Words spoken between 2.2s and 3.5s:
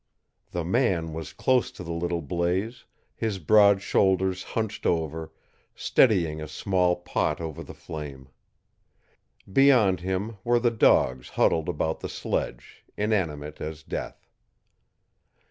blaze, his